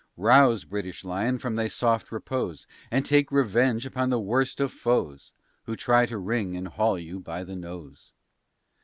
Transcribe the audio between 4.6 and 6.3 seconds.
foes, Who try to